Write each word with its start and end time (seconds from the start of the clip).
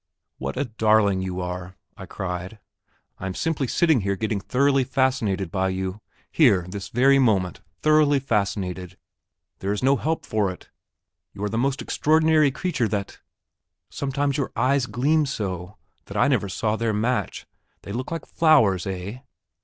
"What 0.39 0.57
a 0.57 0.65
darling 0.65 1.21
you 1.21 1.41
are," 1.41 1.75
I 1.95 2.07
cried. 2.07 2.57
"I 3.19 3.27
am 3.27 3.35
simply 3.35 3.67
sitting 3.67 4.01
here 4.01 4.15
getting 4.15 4.39
thoroughly 4.39 4.83
fascinated 4.83 5.51
by 5.51 5.69
you 5.69 6.01
here 6.31 6.65
this 6.67 6.89
very 6.89 7.19
moment 7.19 7.61
thoroughly 7.83 8.17
fascinated.... 8.19 8.97
There 9.59 9.71
is 9.71 9.83
no 9.83 9.97
help 9.97 10.25
for 10.25 10.49
it.... 10.49 10.69
You 11.33 11.43
are 11.43 11.49
the 11.49 11.59
most 11.59 11.83
extraordinary 11.83 12.49
creature 12.49 12.87
that... 12.87 13.19
sometimes 13.91 14.37
your 14.37 14.51
eyes 14.55 14.87
gleam 14.87 15.27
so, 15.27 15.77
that 16.05 16.17
I 16.17 16.27
never 16.27 16.49
saw 16.49 16.75
their 16.75 16.93
match; 16.93 17.45
they 17.83 17.91
look 17.91 18.09
like 18.09 18.25
flowers... 18.25 18.87
eh? 18.87 19.19